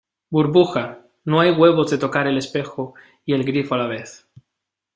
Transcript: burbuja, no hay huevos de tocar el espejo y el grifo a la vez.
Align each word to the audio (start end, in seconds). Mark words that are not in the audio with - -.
burbuja, 0.31 1.05
no 1.25 1.39
hay 1.41 1.51
huevos 1.51 1.91
de 1.91 1.99
tocar 1.99 2.25
el 2.25 2.39
espejo 2.39 2.95
y 3.23 3.35
el 3.35 3.43
grifo 3.43 3.75
a 3.75 3.77
la 3.77 3.85
vez. 3.85 4.27